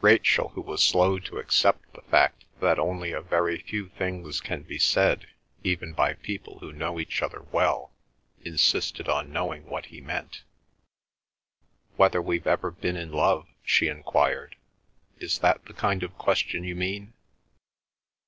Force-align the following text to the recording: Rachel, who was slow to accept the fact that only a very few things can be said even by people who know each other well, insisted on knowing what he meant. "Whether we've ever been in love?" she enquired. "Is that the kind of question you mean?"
Rachel, 0.00 0.48
who 0.48 0.60
was 0.60 0.82
slow 0.82 1.20
to 1.20 1.38
accept 1.38 1.92
the 1.92 2.02
fact 2.02 2.44
that 2.58 2.80
only 2.80 3.12
a 3.12 3.20
very 3.22 3.58
few 3.58 3.88
things 3.90 4.40
can 4.40 4.62
be 4.62 4.76
said 4.76 5.28
even 5.62 5.92
by 5.92 6.14
people 6.14 6.58
who 6.58 6.72
know 6.72 6.98
each 6.98 7.22
other 7.22 7.42
well, 7.52 7.92
insisted 8.44 9.08
on 9.08 9.30
knowing 9.30 9.66
what 9.66 9.86
he 9.86 10.00
meant. 10.00 10.42
"Whether 11.94 12.20
we've 12.20 12.48
ever 12.48 12.72
been 12.72 12.96
in 12.96 13.12
love?" 13.12 13.46
she 13.62 13.86
enquired. 13.86 14.56
"Is 15.18 15.38
that 15.38 15.64
the 15.66 15.74
kind 15.74 16.02
of 16.02 16.18
question 16.18 16.64
you 16.64 16.74
mean?" 16.74 17.12